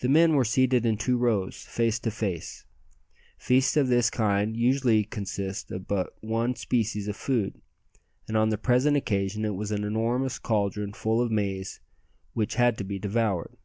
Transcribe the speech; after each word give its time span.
The 0.00 0.10
men 0.10 0.34
were 0.34 0.44
seated 0.44 0.84
in 0.84 0.98
two 0.98 1.16
rows, 1.16 1.56
face 1.64 1.98
to 2.00 2.10
face. 2.10 2.66
Feasts 3.38 3.74
of 3.74 3.88
this 3.88 4.10
kind 4.10 4.54
usually 4.54 5.04
consist 5.04 5.70
of 5.70 5.88
but 5.88 6.14
one 6.22 6.56
species 6.56 7.08
of 7.08 7.16
food, 7.16 7.62
and 8.28 8.36
on 8.36 8.50
the 8.50 8.58
present 8.58 8.98
occasion 8.98 9.46
it 9.46 9.54
was 9.54 9.70
an 9.70 9.82
enormous 9.82 10.38
caldron 10.38 10.92
full 10.92 11.22
of 11.22 11.30
maize 11.30 11.80
which 12.34 12.56
had 12.56 12.76
to 12.76 12.84
be 12.84 12.98
devoured. 12.98 13.56